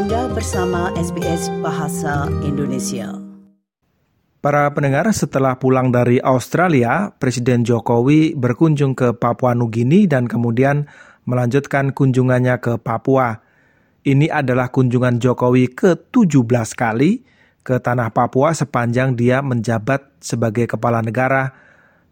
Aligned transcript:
Anda 0.00 0.32
bersama 0.32 0.88
SBS 0.96 1.52
Bahasa 1.60 2.24
Indonesia. 2.40 3.20
Para 4.40 4.72
pendengar, 4.72 5.04
setelah 5.12 5.60
pulang 5.60 5.92
dari 5.92 6.16
Australia, 6.24 7.12
Presiden 7.20 7.68
Jokowi 7.68 8.32
berkunjung 8.32 8.96
ke 8.96 9.12
Papua 9.12 9.52
Nugini 9.52 10.08
dan 10.08 10.24
kemudian 10.24 10.88
melanjutkan 11.28 11.92
kunjungannya 11.92 12.64
ke 12.64 12.80
Papua. 12.80 13.44
Ini 14.00 14.32
adalah 14.32 14.72
kunjungan 14.72 15.20
Jokowi 15.20 15.68
ke-17 15.76 16.68
kali 16.72 17.20
ke 17.60 17.76
tanah 17.76 18.08
Papua 18.08 18.56
sepanjang 18.56 19.20
dia 19.20 19.44
menjabat 19.44 20.16
sebagai 20.24 20.64
kepala 20.64 21.04
negara 21.04 21.52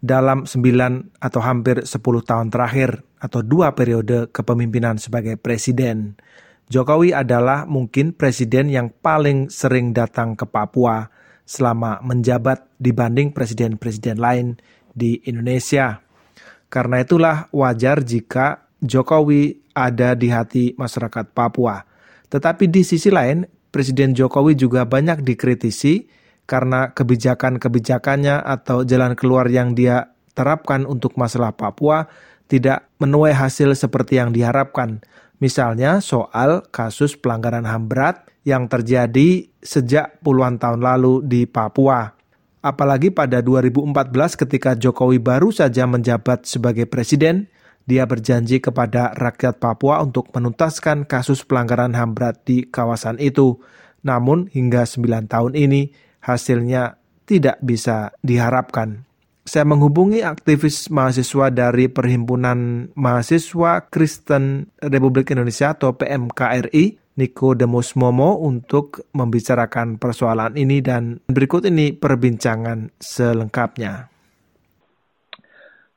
dalam 0.05 0.45
9 0.45 1.25
atau 1.25 1.41
hampir 1.41 1.89
10 1.89 1.97
tahun 2.05 2.53
terakhir 2.53 3.01
atau 3.17 3.41
dua 3.41 3.73
periode 3.73 4.29
kepemimpinan 4.29 5.01
sebagai 5.01 5.41
presiden. 5.41 6.21
Jokowi 6.69 7.17
adalah 7.17 7.65
mungkin 7.65 8.13
presiden 8.13 8.69
yang 8.69 8.93
paling 8.93 9.49
sering 9.49 9.97
datang 9.97 10.37
ke 10.37 10.45
Papua 10.45 11.09
selama 11.49 11.97
menjabat 12.05 12.69
dibanding 12.77 13.33
presiden-presiden 13.33 14.21
lain 14.21 14.61
di 14.93 15.17
Indonesia. 15.25 16.05
Karena 16.69 17.01
itulah 17.01 17.49
wajar 17.57 18.05
jika 18.05 18.69
Jokowi 18.85 19.73
ada 19.73 20.13
di 20.13 20.29
hati 20.29 20.77
masyarakat 20.77 21.33
Papua. 21.33 21.81
Tetapi 22.29 22.69
di 22.69 22.85
sisi 22.85 23.09
lain, 23.09 23.49
Presiden 23.69 24.17
Jokowi 24.17 24.57
juga 24.57 24.89
banyak 24.89 25.21
dikritisi 25.21 26.09
karena 26.49 26.97
kebijakan-kebijakannya 26.97 28.41
atau 28.41 28.81
jalan 28.81 29.13
keluar 29.13 29.45
yang 29.53 29.77
dia 29.77 30.17
terapkan 30.33 30.89
untuk 30.89 31.21
masalah 31.21 31.53
Papua 31.53 32.09
tidak 32.49 32.89
menuai 32.97 33.37
hasil 33.37 33.77
seperti 33.77 34.17
yang 34.17 34.33
diharapkan. 34.33 35.05
Misalnya 35.39 36.03
soal 36.03 36.67
kasus 36.75 37.15
pelanggaran 37.15 37.63
HAM 37.63 37.87
berat 37.87 38.27
yang 38.43 38.67
terjadi 38.67 39.47
sejak 39.63 40.19
puluhan 40.23 40.59
tahun 40.59 40.83
lalu 40.83 41.23
di 41.27 41.47
Papua. 41.47 42.15
Apalagi 42.59 43.15
pada 43.15 43.39
2014 43.39 44.35
ketika 44.35 44.75
Jokowi 44.75 45.23
baru 45.23 45.55
saja 45.55 45.87
menjabat 45.87 46.43
sebagai 46.43 46.91
presiden, 46.91 47.47
dia 47.87 48.03
berjanji 48.05 48.59
kepada 48.59 49.15
rakyat 49.15 49.63
Papua 49.63 50.03
untuk 50.03 50.29
menuntaskan 50.35 51.07
kasus 51.07 51.47
pelanggaran 51.47 51.95
HAM 51.95 52.19
berat 52.19 52.43
di 52.43 52.67
kawasan 52.67 53.23
itu. 53.23 53.63
Namun 54.03 54.51
hingga 54.51 54.85
9 54.85 55.31
tahun 55.31 55.55
ini 55.55 55.95
hasilnya 56.19 56.99
tidak 57.25 57.63
bisa 57.63 58.11
diharapkan 58.27 59.08
saya 59.49 59.65
menghubungi 59.65 60.21
aktivis 60.21 60.93
mahasiswa 60.93 61.49
dari 61.49 61.89
Perhimpunan 61.89 62.93
Mahasiswa 62.93 63.89
Kristen 63.89 64.69
Republik 64.77 65.33
Indonesia 65.33 65.73
atau 65.73 65.97
PMKRI, 65.97 67.17
Niko 67.17 67.57
Demus 67.57 67.97
Momo 67.97 68.45
untuk 68.45 69.09
membicarakan 69.17 69.97
persoalan 69.97 70.53
ini 70.61 70.85
dan 70.85 71.25
berikut 71.33 71.65
ini 71.65 71.97
perbincangan 71.97 72.93
selengkapnya. 73.01 74.13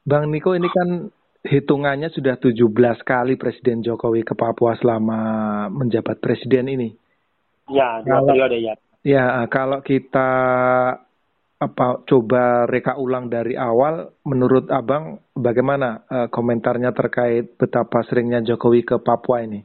Bang 0.08 0.32
Niko 0.32 0.56
ini 0.56 0.72
kan 0.72 1.12
hitungannya 1.44 2.08
sudah 2.08 2.40
17 2.40 2.56
kali 3.04 3.36
Presiden 3.36 3.84
Jokowi 3.84 4.24
ke 4.24 4.32
Papua 4.32 4.80
selama 4.80 5.20
menjabat 5.68 6.24
presiden 6.24 6.72
ini. 6.72 6.90
Ya, 7.68 8.00
dua 8.00 8.24
periode 8.24 8.64
ya. 8.64 8.74
Ya, 9.04 9.44
kalau 9.52 9.84
kita 9.84 10.30
apa 11.62 12.02
coba 12.10 12.66
reka 12.66 12.98
ulang 12.98 13.30
dari 13.30 13.54
awal 13.54 14.10
menurut 14.26 14.66
Abang 14.74 15.22
bagaimana 15.38 16.02
uh, 16.10 16.28
komentarnya 16.34 16.90
terkait 16.90 17.54
betapa 17.54 18.02
seringnya 18.10 18.42
Jokowi 18.42 18.82
ke 18.82 18.98
Papua 18.98 19.46
ini? 19.46 19.62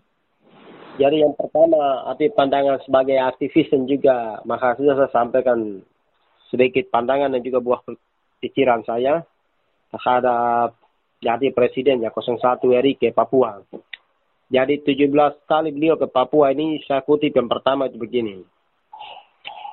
Jadi 1.01 1.25
yang 1.25 1.33
pertama 1.33 2.05
arti 2.05 2.29
pandangan 2.29 2.85
sebagai 2.85 3.17
aktivis 3.17 3.73
dan 3.73 3.89
juga 3.89 4.45
maka 4.45 4.77
sudah 4.77 4.93
saya 4.93 5.11
sampaikan 5.13 5.81
sedikit 6.53 6.93
pandangan 6.93 7.33
dan 7.33 7.41
juga 7.41 7.65
buah 7.65 7.81
pikiran 8.45 8.85
saya 8.85 9.25
terhadap 9.89 10.77
jadi 11.25 11.49
presiden 11.57 12.05
ya 12.05 12.13
01 12.13 12.61
RI 12.61 13.01
ke 13.01 13.09
Papua. 13.17 13.65
Jadi 14.53 14.85
17 14.85 15.49
kali 15.49 15.73
beliau 15.73 15.97
ke 15.97 16.13
Papua 16.13 16.53
ini 16.53 16.77
saya 16.85 17.01
kutip 17.01 17.33
yang 17.33 17.49
pertama 17.49 17.89
itu 17.89 17.97
begini 17.97 18.45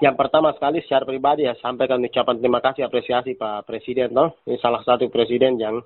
yang 0.04 0.20
pertama 0.20 0.52
sekali 0.52 0.84
secara 0.84 1.08
pribadi 1.08 1.48
ya 1.48 1.56
sampaikan 1.64 2.04
ucapan 2.04 2.36
terima 2.36 2.60
kasih 2.60 2.92
apresiasi 2.92 3.40
Pak 3.40 3.64
Presiden 3.64 4.12
toh. 4.12 4.36
Ini 4.44 4.60
salah 4.60 4.84
satu 4.84 5.08
presiden 5.08 5.56
yang 5.56 5.80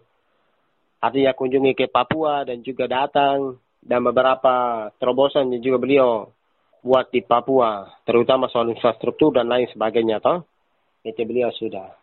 artinya 0.97 1.37
kunjungi 1.37 1.77
ke 1.77 1.85
Papua 1.85 2.41
dan 2.41 2.65
juga 2.65 2.89
datang 2.89 3.61
dan 3.77 4.01
beberapa 4.01 4.89
terobosan 4.97 5.53
yang 5.53 5.61
juga 5.61 5.77
beliau 5.77 6.33
buat 6.81 7.13
di 7.13 7.21
Papua, 7.21 7.85
terutama 8.09 8.49
soal 8.49 8.73
infrastruktur 8.73 9.37
dan 9.37 9.45
lain 9.45 9.69
sebagainya 9.69 10.17
toh. 10.17 10.41
Itu 11.05 11.21
beliau 11.21 11.53
sudah. 11.53 11.93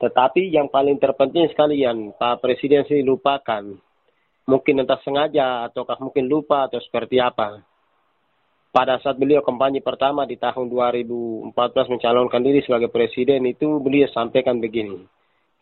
Tetapi 0.00 0.48
yang 0.48 0.72
paling 0.72 0.96
terpenting 0.96 1.52
sekalian 1.52 2.16
Pak 2.16 2.40
Presiden 2.40 2.88
sih 2.88 3.04
lupakan. 3.04 3.76
Mungkin 4.48 4.82
entah 4.82 4.96
sengaja 5.04 5.68
ataukah 5.68 6.00
mungkin 6.00 6.32
lupa 6.32 6.64
atau 6.64 6.80
seperti 6.80 7.20
apa 7.20 7.60
pada 8.70 9.02
saat 9.02 9.18
beliau 9.18 9.42
kampanye 9.42 9.82
pertama 9.82 10.22
di 10.26 10.38
tahun 10.38 10.70
2014 10.70 11.54
mencalonkan 11.90 12.42
diri 12.42 12.62
sebagai 12.62 12.86
presiden 12.86 13.42
itu 13.50 13.82
beliau 13.82 14.06
sampaikan 14.14 14.62
begini. 14.62 15.02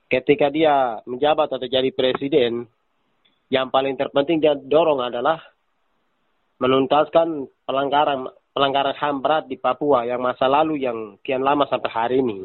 Ketika 0.08 0.52
dia 0.52 1.00
menjabat 1.08 1.52
atau 1.52 1.68
jadi 1.68 1.88
presiden, 1.92 2.68
yang 3.48 3.72
paling 3.72 3.96
terpenting 3.96 4.44
dia 4.44 4.56
dorong 4.56 5.00
adalah 5.00 5.40
menuntaskan 6.60 7.48
pelanggaran 7.64 8.28
pelanggaran 8.52 8.96
HAM 8.96 9.24
berat 9.24 9.44
di 9.48 9.56
Papua 9.56 10.04
yang 10.04 10.20
masa 10.20 10.44
lalu 10.44 10.84
yang 10.84 11.16
kian 11.24 11.40
lama 11.40 11.64
sampai 11.68 11.90
hari 11.92 12.16
ini. 12.20 12.44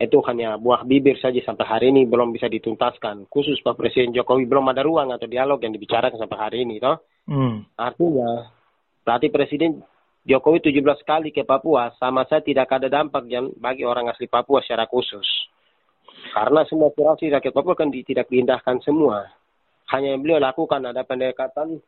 Itu 0.00 0.24
hanya 0.24 0.56
buah 0.56 0.88
bibir 0.88 1.20
saja 1.20 1.38
sampai 1.44 1.68
hari 1.68 1.86
ini 1.92 2.08
belum 2.08 2.32
bisa 2.32 2.48
dituntaskan. 2.48 3.28
Khusus 3.28 3.60
Pak 3.60 3.76
Presiden 3.76 4.16
Jokowi 4.16 4.48
belum 4.48 4.66
ada 4.72 4.82
ruang 4.82 5.12
atau 5.12 5.28
dialog 5.28 5.60
yang 5.62 5.70
dibicarakan 5.70 6.18
sampai 6.18 6.38
hari 6.38 6.58
ini. 6.64 6.80
Toh. 6.80 6.98
Hmm. 7.28 7.62
Artinya 7.78 8.50
Berarti 9.02 9.28
Presiden 9.34 9.82
Jokowi 10.22 10.62
17 10.62 11.02
kali 11.02 11.34
ke 11.34 11.42
Papua, 11.42 11.90
sama 11.98 12.22
saya 12.30 12.38
tidak 12.46 12.70
ada 12.70 12.86
dampak 12.86 13.26
yang 13.26 13.50
bagi 13.58 13.82
orang 13.82 14.06
asli 14.06 14.30
Papua 14.30 14.62
secara 14.62 14.86
khusus. 14.86 15.26
Karena 16.30 16.62
semua 16.70 16.94
aspirasi 16.94 17.26
rakyat 17.26 17.50
Papua 17.50 17.74
kan 17.74 17.90
tidak 17.90 18.30
diindahkan 18.30 18.78
semua. 18.86 19.26
Hanya 19.90 20.14
yang 20.14 20.22
beliau 20.22 20.38
lakukan 20.38 20.78
ada 20.78 21.02
pendekatan 21.02 21.82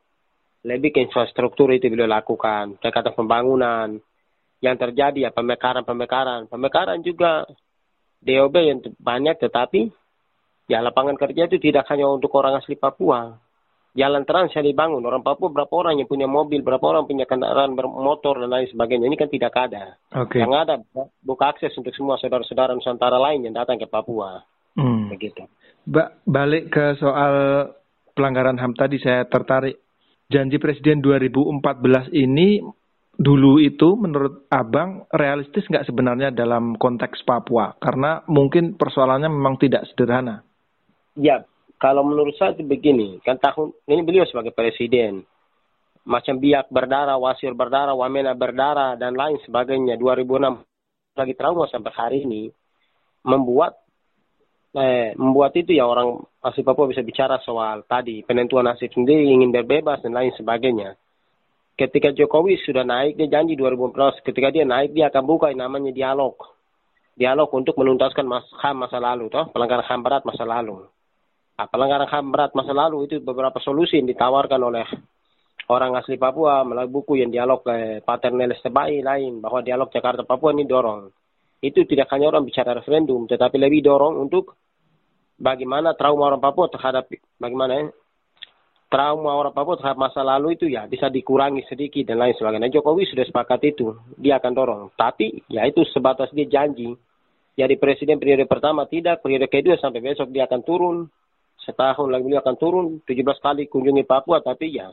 lebih 0.67 0.91
ke 0.91 0.99
infrastruktur 1.07 1.71
itu 1.71 1.87
beliau 1.87 2.11
lakukan. 2.11 2.75
Pendekatan 2.83 3.15
pembangunan. 3.15 3.89
Yang 4.59 4.77
terjadi 4.83 5.19
ya 5.21 5.31
pemekaran-pemekaran. 5.31 6.51
Pemekaran 6.51 7.07
juga 7.07 7.47
DOB 8.25 8.55
yang 8.59 8.81
banyak 8.99 9.37
tetapi 9.39 9.95
ya 10.67 10.81
lapangan 10.83 11.15
kerja 11.15 11.47
itu 11.47 11.61
tidak 11.61 11.87
hanya 11.93 12.09
untuk 12.09 12.33
orang 12.35 12.59
asli 12.59 12.75
Papua 12.75 13.44
jalan 13.94 14.27
trans 14.27 14.50
yang 14.53 14.66
dibangun. 14.66 15.06
Orang 15.06 15.22
Papua 15.22 15.55
berapa 15.55 15.71
orang 15.71 16.03
yang 16.03 16.10
punya 16.10 16.27
mobil, 16.27 16.60
berapa 16.66 16.82
orang 16.82 17.06
punya 17.06 17.25
kendaraan 17.25 17.78
bermotor 17.78 18.43
dan 18.43 18.50
lain 18.50 18.69
sebagainya. 18.69 19.06
Ini 19.06 19.16
kan 19.16 19.31
tidak 19.31 19.55
ada. 19.55 19.94
Okay. 20.10 20.43
Yang 20.43 20.53
ada 20.66 20.75
buka 21.22 21.55
akses 21.55 21.72
untuk 21.78 21.94
semua 21.94 22.19
saudara-saudara 22.19 22.75
Nusantara 22.75 23.16
lain 23.16 23.47
yang 23.47 23.54
datang 23.54 23.78
ke 23.78 23.87
Papua. 23.87 24.43
Hmm. 24.75 25.09
Begitu. 25.15 25.47
Ba 25.87 26.10
balik 26.27 26.75
ke 26.75 26.99
soal 26.99 27.71
pelanggaran 28.12 28.59
HAM 28.59 28.75
tadi 28.75 28.99
saya 28.99 29.25
tertarik. 29.31 29.78
Janji 30.25 30.56
Presiden 30.56 31.04
2014 31.04 32.10
ini 32.16 32.59
dulu 33.15 33.62
itu 33.62 33.94
menurut 33.94 34.49
Abang 34.50 35.06
realistis 35.12 35.69
nggak 35.71 35.87
sebenarnya 35.87 36.34
dalam 36.34 36.75
konteks 36.75 37.22
Papua? 37.22 37.77
Karena 37.78 38.25
mungkin 38.27 38.75
persoalannya 38.75 39.31
memang 39.31 39.60
tidak 39.60 39.87
sederhana. 39.93 40.43
Ya, 41.15 41.47
kalau 41.84 42.00
menurut 42.00 42.33
saya 42.41 42.56
begini, 42.56 43.21
kan 43.21 43.37
tahun 43.37 43.77
ini 43.84 44.00
beliau 44.09 44.25
sebagai 44.25 44.56
presiden, 44.56 45.21
macam 46.09 46.41
biak 46.41 46.72
berdarah, 46.72 47.21
wasir 47.21 47.53
berdarah, 47.53 47.93
wamena 47.93 48.33
berdarah, 48.33 48.97
dan 48.97 49.13
lain 49.13 49.36
sebagainya. 49.45 50.01
2006 50.01 50.65
lagi 51.13 51.34
trauma 51.36 51.69
sampai 51.69 51.92
hari 51.92 52.19
ini, 52.25 52.48
membuat 53.28 53.84
eh, 54.72 55.13
membuat 55.21 55.53
itu 55.60 55.77
ya 55.77 55.84
orang 55.84 56.25
asli 56.41 56.65
Papua 56.65 56.89
bisa 56.89 57.04
bicara 57.04 57.36
soal 57.45 57.84
tadi 57.84 58.25
penentuan 58.25 58.65
nasib 58.65 58.89
sendiri, 58.89 59.28
ingin 59.28 59.53
berbebas 59.53 60.01
dan 60.01 60.16
lain 60.16 60.33
sebagainya. 60.41 60.97
Ketika 61.77 62.16
Jokowi 62.16 62.65
sudah 62.65 62.89
naik, 62.89 63.21
dia 63.21 63.28
janji 63.28 63.60
2014, 63.60 64.25
ketika 64.25 64.48
dia 64.48 64.65
naik 64.65 64.97
dia 64.97 65.13
akan 65.13 65.25
buka 65.28 65.53
yang 65.53 65.69
namanya 65.69 65.92
dialog. 65.92 66.33
Dialog 67.13 67.53
untuk 67.53 67.77
menuntaskan 67.77 68.25
mas, 68.25 68.48
HAM 68.57 68.89
masa 68.89 68.97
lalu, 68.97 69.28
toh, 69.28 69.53
pelanggaran 69.53 69.84
HAM 69.84 70.01
berat 70.01 70.25
masa 70.25 70.48
lalu. 70.48 70.94
Pelanggaran 71.54 72.10
HAM 72.10 72.34
berat 72.34 72.51
masa 72.59 72.74
lalu 72.74 73.06
itu 73.06 73.22
beberapa 73.22 73.62
solusi 73.62 74.03
yang 74.03 74.10
ditawarkan 74.10 74.59
oleh 74.59 74.86
orang 75.71 75.95
asli 75.95 76.18
Papua 76.18 76.66
melalui 76.66 76.91
buku 76.91 77.22
yang 77.22 77.30
dialog 77.30 77.62
oleh 77.71 78.03
Pater 78.03 78.34
Neles 78.34 78.59
Tebai 78.59 78.98
lain 79.01 79.39
bahwa 79.39 79.62
dialog 79.62 79.86
Jakarta 79.95 80.27
Papua 80.27 80.51
ini 80.51 80.66
dorong. 80.66 81.09
Itu 81.62 81.86
tidak 81.86 82.10
hanya 82.10 82.34
orang 82.34 82.45
bicara 82.45 82.74
referendum, 82.74 83.30
tetapi 83.30 83.56
lebih 83.56 83.86
dorong 83.86 84.18
untuk 84.18 84.59
bagaimana 85.39 85.95
trauma 85.95 86.34
orang 86.34 86.42
Papua 86.42 86.66
terhadap 86.68 87.06
bagaimana 87.39 87.72
ya, 87.72 87.84
trauma 88.91 89.39
orang 89.39 89.54
Papua 89.54 89.78
terhadap 89.78 90.10
masa 90.10 90.27
lalu 90.27 90.59
itu 90.59 90.66
ya 90.66 90.91
bisa 90.91 91.07
dikurangi 91.07 91.65
sedikit 91.71 92.03
dan 92.03 92.18
lain 92.18 92.34
sebagainya. 92.34 92.68
Jokowi 92.74 93.07
sudah 93.09 93.24
sepakat 93.24 93.62
itu, 93.62 93.95
dia 94.18 94.42
akan 94.42 94.53
dorong. 94.53 94.83
Tapi 94.98 95.47
ya 95.48 95.62
itu 95.65 95.86
sebatas 95.95 96.34
dia 96.34 96.50
janji. 96.50 96.92
Jadi 97.54 97.78
presiden 97.78 98.18
periode 98.18 98.50
pertama 98.50 98.91
tidak, 98.91 99.22
periode 99.22 99.47
kedua 99.47 99.78
sampai 99.78 100.03
besok 100.03 100.34
dia 100.34 100.50
akan 100.50 100.60
turun. 100.66 100.98
Setahun 101.65 102.13
lagi 102.13 102.25
beliau 102.28 102.45
akan 102.45 102.57
turun, 102.61 102.87
17 103.09 103.41
kali 103.41 103.66
kunjungi 103.66 104.05
Papua, 104.05 104.45
tapi 104.45 104.77
ya 104.77 104.93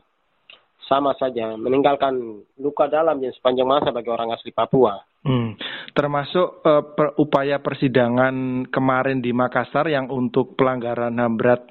sama 0.92 1.16
saja 1.16 1.56
meninggalkan 1.56 2.44
luka 2.60 2.92
dalam 2.92 3.16
yang 3.24 3.32
sepanjang 3.32 3.64
masa 3.64 3.96
bagi 3.96 4.12
orang 4.12 4.36
asli 4.36 4.52
Papua. 4.52 5.00
Hmm. 5.24 5.56
Termasuk 5.96 6.66
uh, 6.68 6.84
per, 6.92 7.16
upaya 7.16 7.64
persidangan 7.64 8.68
kemarin 8.68 9.24
di 9.24 9.32
Makassar 9.32 9.88
yang 9.88 10.12
untuk 10.12 10.60
pelanggaran 10.60 11.16
HAM 11.16 11.40
berat 11.40 11.64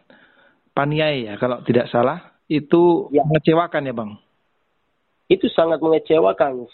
Paniai 0.73 1.29
ya 1.29 1.35
kalau 1.37 1.61
tidak 1.67 1.91
salah 1.93 2.31
itu 2.49 3.12
ya. 3.12 3.26
mengecewakan 3.26 3.91
ya 3.91 3.94
bang? 3.94 4.11
Itu 5.29 5.46
sangat 5.53 5.82
mengecewakan. 5.85 6.64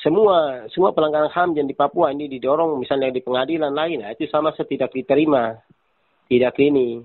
Semua 0.00 0.70
semua 0.70 0.94
pelanggaran 0.94 1.28
HAM 1.34 1.58
yang 1.58 1.66
di 1.66 1.74
Papua 1.74 2.14
ini 2.14 2.30
didorong 2.30 2.78
misalnya 2.78 3.10
di 3.10 3.20
pengadilan 3.20 3.74
lain, 3.74 4.06
ya, 4.06 4.14
itu 4.14 4.30
sama 4.30 4.54
tidak 4.54 4.94
diterima, 4.94 5.58
tidak 6.26 6.58
ini. 6.62 7.02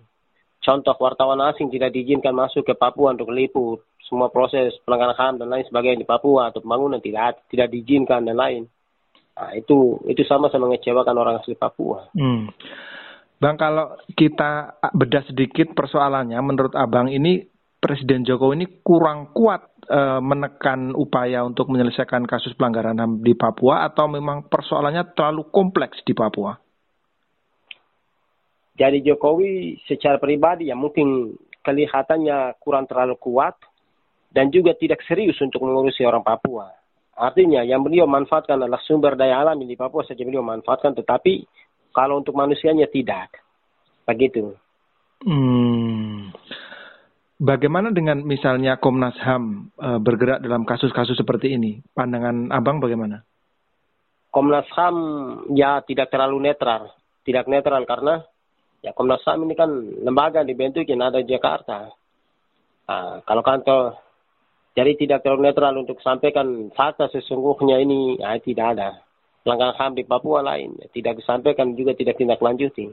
Contoh 0.61 0.93
wartawan 1.01 1.41
asing 1.49 1.73
tidak 1.73 1.89
diizinkan 1.89 2.37
masuk 2.37 2.61
ke 2.61 2.73
Papua 2.77 3.17
untuk 3.17 3.33
liput. 3.33 3.81
Semua 4.05 4.29
proses 4.29 4.75
pelanggaran 4.85 5.17
HAM 5.17 5.35
dan 5.41 5.47
lain 5.49 5.65
sebagainya 5.65 6.03
di 6.03 6.09
Papua 6.09 6.53
atau 6.53 6.61
pembangunan 6.61 7.01
tidak 7.01 7.47
tidak 7.49 7.71
diizinkan 7.73 8.27
dan 8.27 8.37
lain. 8.37 8.63
Nah, 9.31 9.57
itu 9.57 9.97
itu 10.05 10.21
sama 10.27 10.51
sama 10.53 10.69
mengecewakan 10.69 11.15
orang 11.17 11.41
asli 11.41 11.57
Papua. 11.57 12.11
Hmm. 12.13 12.51
Bang, 13.41 13.57
kalau 13.57 13.97
kita 14.13 14.77
bedah 14.93 15.25
sedikit 15.25 15.73
persoalannya, 15.73 16.37
menurut 16.45 16.77
Abang 16.77 17.09
ini 17.09 17.41
Presiden 17.81 18.21
Jokowi 18.21 18.53
ini 18.61 18.67
kurang 18.85 19.33
kuat 19.33 19.81
e, 19.89 20.21
menekan 20.21 20.93
upaya 20.93 21.41
untuk 21.41 21.73
menyelesaikan 21.73 22.29
kasus 22.29 22.53
pelanggaran 22.53 23.01
HAM 23.01 23.25
di 23.25 23.33
Papua 23.33 23.89
atau 23.89 24.05
memang 24.05 24.45
persoalannya 24.45 25.17
terlalu 25.17 25.49
kompleks 25.49 25.97
di 26.05 26.13
Papua? 26.13 26.53
Jadi 28.81 29.05
Jokowi 29.05 29.77
secara 29.85 30.17
pribadi 30.17 30.73
ya 30.73 30.75
mungkin 30.75 31.37
kelihatannya 31.61 32.57
kurang 32.57 32.89
terlalu 32.89 33.13
kuat 33.21 33.53
dan 34.33 34.49
juga 34.49 34.73
tidak 34.73 35.05
serius 35.05 35.37
untuk 35.37 35.61
mengurusi 35.61 36.01
orang 36.01 36.25
Papua. 36.25 36.73
Artinya 37.13 37.61
yang 37.61 37.85
beliau 37.85 38.09
manfaatkan 38.09 38.57
adalah 38.57 38.81
sumber 38.81 39.13
daya 39.13 39.37
alam 39.37 39.61
di 39.61 39.77
Papua 39.77 40.01
saja 40.01 40.25
beliau 40.25 40.41
manfaatkan, 40.41 40.97
tetapi 40.97 41.45
kalau 41.93 42.17
untuk 42.17 42.33
manusianya 42.33 42.89
tidak. 42.89 43.29
Begitu. 44.09 44.57
Hmm. 45.21 46.33
Bagaimana 47.37 47.93
dengan 47.93 48.25
misalnya 48.25 48.81
Komnas 48.81 49.17
HAM 49.21 49.73
e, 49.77 49.89
bergerak 50.01 50.41
dalam 50.41 50.65
kasus-kasus 50.65 51.17
seperti 51.17 51.53
ini? 51.53 51.81
Pandangan 51.93 52.49
Abang 52.49 52.81
bagaimana? 52.81 53.21
Komnas 54.33 54.65
HAM 54.73 54.97
ya 55.53 55.85
tidak 55.85 56.09
terlalu 56.09 56.49
netral. 56.49 56.89
Tidak 57.21 57.45
netral 57.45 57.85
karena 57.85 58.25
ya 58.81 58.91
Komnas 58.97 59.21
HAM 59.23 59.45
ini 59.45 59.55
kan 59.57 59.69
lembaga 60.01 60.41
dibentuk 60.41 60.85
yang 60.89 61.05
ada 61.05 61.21
di 61.21 61.29
Jakarta. 61.29 61.89
Nah, 62.89 63.23
kalau 63.23 63.45
kantor 63.45 63.95
jadi 64.71 64.95
tidak 64.95 65.23
terlalu 65.23 65.51
netral 65.51 65.75
untuk 65.79 65.99
sampaikan 65.99 66.71
fakta 66.71 67.11
sesungguhnya 67.11 67.79
ini 67.83 68.19
ya, 68.19 68.39
tidak 68.39 68.65
ada 68.77 68.89
pelanggaran 69.43 69.77
HAM 69.77 69.93
di 69.99 70.03
Papua 70.07 70.39
lain. 70.41 70.79
Tidak 70.91 71.13
disampaikan 71.17 71.75
juga 71.75 71.91
tidak 71.91 72.15
tindak 72.17 72.39
lanjuti. 72.39 72.87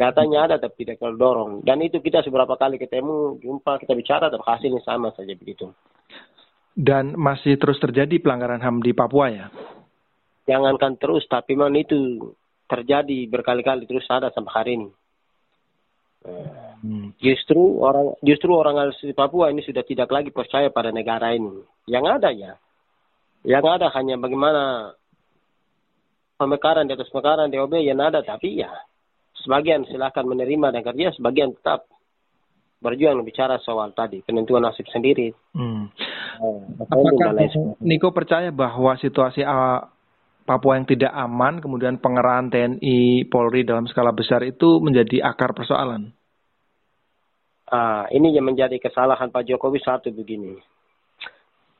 Datanya 0.00 0.48
ada 0.48 0.56
tapi 0.56 0.88
tidak 0.88 1.02
dorong. 1.20 1.60
Dan 1.60 1.84
itu 1.84 2.00
kita 2.00 2.24
seberapa 2.24 2.56
kali 2.56 2.80
ketemu, 2.80 3.36
jumpa, 3.36 3.76
kita 3.84 3.92
bicara, 3.92 4.32
tapi 4.32 4.40
hasilnya 4.48 4.80
sama 4.80 5.12
saja 5.12 5.36
begitu. 5.36 5.68
Dan 6.72 7.12
masih 7.20 7.60
terus 7.60 7.76
terjadi 7.76 8.16
pelanggaran 8.16 8.64
HAM 8.64 8.80
di 8.80 8.96
Papua 8.96 9.28
ya? 9.28 9.46
Jangankan 10.48 10.96
terus, 10.96 11.28
tapi 11.28 11.52
memang 11.52 11.76
itu 11.76 12.32
terjadi 12.64 13.28
berkali-kali 13.28 13.84
terus 13.84 14.08
ada 14.08 14.32
sampai 14.32 14.54
hari 14.56 14.72
ini. 14.80 14.88
Hmm. 16.20 17.16
Justru 17.16 17.80
orang 17.80 18.16
justru 18.20 18.52
orang 18.52 18.92
asli 18.92 19.16
Papua 19.16 19.48
ini 19.48 19.64
sudah 19.64 19.84
tidak 19.84 20.08
lagi 20.12 20.28
percaya 20.32 20.68
pada 20.68 20.92
negara 20.92 21.32
ini. 21.32 21.64
Yang 21.88 22.04
ada 22.20 22.28
ya, 22.32 22.52
yang 23.44 23.64
ada 23.64 23.88
hanya 23.96 24.20
bagaimana 24.20 24.92
pemekaran 26.36 26.88
di 26.88 26.92
atas 26.96 27.08
pemekaran 27.12 27.52
DOB 27.52 27.80
yang 27.80 28.00
ada 28.00 28.24
tapi 28.24 28.60
ya 28.60 28.72
sebagian 29.44 29.84
silahkan 29.88 30.24
menerima 30.24 30.72
dan 30.72 30.82
kerja 30.84 31.12
sebagian 31.16 31.52
tetap 31.56 31.88
berjuang 32.80 33.20
bicara 33.24 33.60
soal 33.60 33.92
tadi 33.92 34.24
penentuan 34.24 34.64
nasib 34.64 34.88
sendiri. 34.88 35.32
Hmm. 35.52 35.92
Oh, 36.40 36.64
Apakah 36.80 37.36
Niko 37.84 38.08
percaya 38.16 38.48
bahwa 38.48 38.96
situasi 38.96 39.44
uh, 39.44 39.84
Papua 40.50 40.82
yang 40.82 40.90
tidak 40.90 41.14
aman, 41.14 41.62
kemudian 41.62 42.02
pengerahan 42.02 42.50
TNI 42.50 43.22
Polri 43.30 43.62
dalam 43.62 43.86
skala 43.86 44.10
besar 44.10 44.42
itu 44.42 44.82
menjadi 44.82 45.22
akar 45.22 45.54
persoalan? 45.54 46.10
Uh, 47.70 48.10
ini 48.10 48.34
yang 48.34 48.50
menjadi 48.50 48.74
kesalahan 48.82 49.30
Pak 49.30 49.46
Jokowi 49.46 49.78
satu 49.78 50.10
begini. 50.10 50.58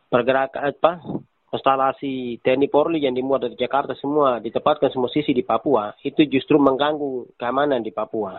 Pergerakan 0.06 0.70
apa? 0.70 1.02
instalasi 1.50 2.38
TNI 2.46 2.70
Polri 2.70 3.02
yang 3.02 3.18
dimuat 3.18 3.42
dari 3.50 3.58
Jakarta 3.58 3.90
semua 3.98 4.38
ditempatkan 4.38 4.94
semua 4.94 5.10
sisi 5.10 5.34
di 5.34 5.42
Papua 5.42 5.90
itu 6.06 6.22
justru 6.30 6.62
mengganggu 6.62 7.34
keamanan 7.34 7.82
di 7.82 7.90
Papua. 7.90 8.38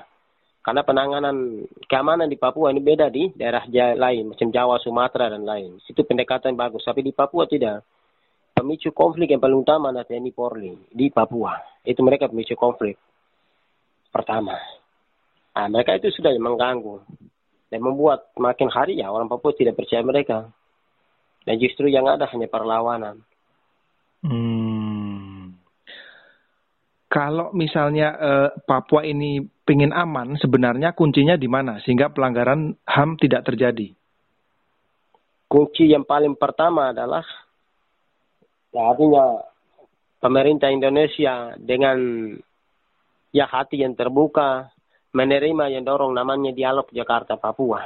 Karena 0.64 0.86
penanganan 0.88 1.68
keamanan 1.92 2.32
di 2.32 2.40
Papua 2.40 2.72
ini 2.72 2.80
beda 2.80 3.12
di 3.12 3.36
daerah 3.36 3.68
lain, 4.00 4.32
macam 4.32 4.48
Jawa, 4.48 4.80
Sumatera, 4.80 5.28
dan 5.28 5.44
lain. 5.44 5.82
Itu 5.84 6.08
pendekatan 6.08 6.56
bagus. 6.56 6.88
Tapi 6.88 7.04
di 7.04 7.12
Papua 7.12 7.50
tidak. 7.50 7.84
Pemicu 8.62 8.94
konflik 8.94 9.34
yang 9.34 9.42
paling 9.42 9.66
utama 9.66 9.90
adalah 9.90 10.06
TNI 10.06 10.32
Polri 10.38 10.70
di 10.94 11.10
Papua. 11.10 11.58
Itu 11.82 12.06
mereka 12.06 12.30
pemicu 12.30 12.54
konflik. 12.54 12.94
Pertama. 14.14 14.54
Nah, 15.58 15.66
mereka 15.66 15.98
itu 15.98 16.14
sudah 16.14 16.30
mengganggu. 16.38 17.02
Dan 17.74 17.82
membuat 17.82 18.30
makin 18.38 18.70
hari 18.70 19.02
ya 19.02 19.10
orang 19.10 19.26
Papua 19.26 19.58
tidak 19.58 19.82
percaya 19.82 20.06
mereka. 20.06 20.46
Dan 21.42 21.58
justru 21.58 21.90
yang 21.90 22.06
ada 22.06 22.30
hanya 22.30 22.46
perlawanan. 22.46 23.26
Hmm. 24.22 25.58
Kalau 27.10 27.50
misalnya 27.58 28.14
eh, 28.14 28.50
Papua 28.62 29.02
ini 29.02 29.42
ingin 29.72 29.96
aman, 29.96 30.38
sebenarnya 30.38 30.94
kuncinya 30.94 31.34
di 31.34 31.50
mana 31.50 31.82
sehingga 31.82 32.14
pelanggaran 32.14 32.78
HAM 32.86 33.18
tidak 33.18 33.48
terjadi? 33.48 33.90
Kunci 35.50 35.90
yang 35.90 36.04
paling 36.04 36.36
pertama 36.36 36.92
adalah 36.92 37.24
ya 38.72 38.82
artinya 38.92 39.44
pemerintah 40.24 40.72
Indonesia 40.72 41.56
dengan 41.60 41.98
ya 43.36 43.46
hati 43.48 43.84
yang 43.84 43.96
terbuka 43.96 44.72
menerima 45.12 45.76
yang 45.76 45.84
dorong 45.84 46.16
namanya 46.16 46.56
dialog 46.56 46.88
Jakarta 46.92 47.36
Papua. 47.36 47.84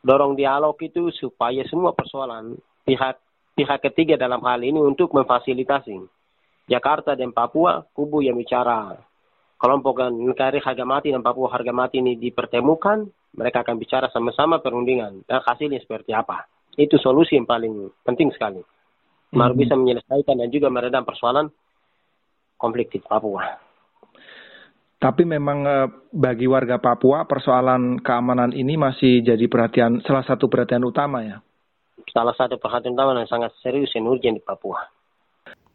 Dorong 0.00 0.36
dialog 0.36 0.76
itu 0.80 1.12
supaya 1.12 1.60
semua 1.68 1.92
persoalan 1.92 2.56
pihak 2.84 3.16
pihak 3.56 3.80
ketiga 3.92 4.16
dalam 4.16 4.40
hal 4.44 4.60
ini 4.64 4.80
untuk 4.80 5.12
memfasilitasi 5.12 5.96
Jakarta 6.68 7.16
dan 7.16 7.32
Papua 7.32 7.84
kubu 7.92 8.24
yang 8.24 8.36
bicara. 8.36 8.96
Kelompok 9.60 10.08
NKRI 10.08 10.64
harga 10.64 10.84
mati 10.88 11.12
dan 11.12 11.20
Papua 11.20 11.52
harga 11.52 11.68
mati 11.68 12.00
ini 12.00 12.16
dipertemukan 12.16 13.04
mereka 13.36 13.60
akan 13.60 13.76
bicara 13.76 14.08
sama-sama 14.08 14.56
perundingan 14.64 15.20
dan 15.28 15.44
hasilnya 15.44 15.84
seperti 15.84 16.16
apa. 16.16 16.48
Itu 16.80 16.96
solusi 16.96 17.36
yang 17.36 17.44
paling 17.44 17.92
penting 18.00 18.32
sekali 18.32 18.64
baru 19.30 19.54
hmm. 19.54 19.62
bisa 19.62 19.74
menyelesaikan 19.78 20.36
dan 20.38 20.48
juga 20.50 20.68
meredam 20.68 21.06
persoalan 21.06 21.46
konflik 22.60 22.92
di 22.92 23.00
Papua. 23.00 23.46
Tapi 25.00 25.22
memang 25.24 25.58
eh, 25.64 25.88
bagi 26.12 26.44
warga 26.44 26.76
Papua 26.76 27.24
persoalan 27.24 28.04
keamanan 28.04 28.52
ini 28.52 28.76
masih 28.76 29.24
jadi 29.24 29.46
perhatian 29.48 30.04
salah 30.04 30.26
satu 30.26 30.50
perhatian 30.50 30.84
utama 30.84 31.24
ya 31.24 31.40
salah 32.10 32.34
satu 32.34 32.58
perhatian 32.58 32.98
utama 32.98 33.16
yang 33.16 33.30
sangat 33.30 33.54
serius 33.62 33.94
dan 33.94 34.10
urgent 34.10 34.36
di 34.36 34.42
Papua. 34.42 34.90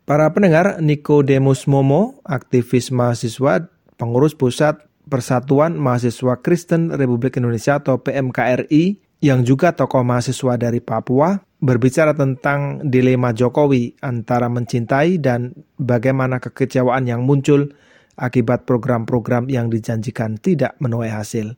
Para 0.06 0.30
pendengar, 0.30 0.78
Nikodemus 0.84 1.66
Momo, 1.66 2.22
aktivis 2.22 2.94
mahasiswa, 2.94 3.66
pengurus 3.98 4.38
pusat 4.38 4.78
Persatuan 5.06 5.78
Mahasiswa 5.78 6.38
Kristen 6.42 6.94
Republik 6.94 7.38
Indonesia 7.42 7.82
atau 7.82 7.98
PMKRI, 7.98 9.02
yang 9.26 9.42
juga 9.42 9.74
tokoh 9.74 10.06
mahasiswa 10.06 10.62
dari 10.62 10.78
Papua, 10.78 11.42
berbicara 11.66 12.14
tentang 12.14 12.86
dilema 12.86 13.34
Jokowi 13.34 13.98
antara 14.06 14.46
mencintai 14.48 15.18
dan 15.18 15.58
bagaimana 15.82 16.38
kekecewaan 16.38 17.10
yang 17.10 17.26
muncul 17.26 17.74
akibat 18.16 18.70
program-program 18.70 19.50
yang 19.50 19.74
dijanjikan 19.74 20.38
tidak 20.38 20.78
menuai 20.78 21.10
hasil. 21.10 21.58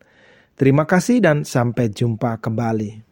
Terima 0.57 0.89
kasih 0.89 1.21
dan 1.21 1.45
sampai 1.45 1.93
jumpa 1.93 2.39
kembali. 2.41 3.05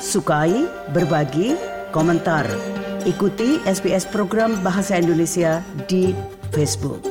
Sukai, 0.00 0.66
berbagi, 0.90 1.54
komentar. 1.94 2.48
Ikuti 3.06 3.62
SBS 3.62 4.08
program 4.10 4.58
Bahasa 4.66 4.98
Indonesia 4.98 5.62
di 5.86 6.10
Facebook. 6.50 7.09